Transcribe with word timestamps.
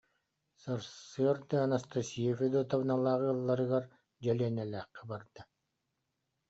Сарсыарда 0.61 1.57
Анастасия 1.67 2.31
Федотовналаах 2.39 3.21
ыалларыгар 3.29 3.83
Дьэлиэнэлээххэ 4.23 5.03
барда 5.09 5.41